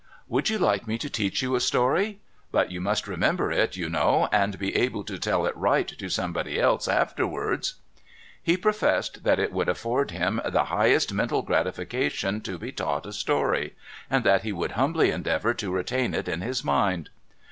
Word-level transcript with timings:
'Would 0.27 0.49
you 0.49 0.57
like 0.57 0.87
me 0.87 0.97
to 0.97 1.11
teach 1.11 1.43
you 1.43 1.53
a 1.53 1.59
story? 1.59 2.21
But 2.51 2.71
you 2.71 2.81
must 2.81 3.07
remember 3.07 3.51
it, 3.51 3.75
you 3.77 3.87
know, 3.87 4.29
and 4.31 4.57
be 4.57 4.75
able 4.75 5.03
to 5.03 5.19
tell 5.19 5.45
it 5.45 5.55
right 5.55 5.87
to 5.89 6.09
somebody 6.09 6.59
else 6.59 6.87
afterwards.' 6.87 7.75
He 8.41 8.57
professed 8.57 9.23
that 9.25 9.37
it 9.37 9.53
would 9.53 9.69
afford 9.69 10.09
him 10.09 10.41
the 10.43 10.63
highest 10.73 11.13
mental 11.13 11.43
gratification 11.43 12.41
to 12.41 12.57
be 12.57 12.71
taught 12.71 13.05
a 13.05 13.13
story, 13.13 13.75
and 14.09 14.23
that 14.23 14.41
he 14.41 14.51
would 14.51 14.71
humbly 14.71 15.11
endeavour 15.11 15.53
to 15.53 15.71
retain 15.71 16.15
it 16.15 16.27
in 16.27 16.41
his 16.41 16.63
mind. 16.63 17.11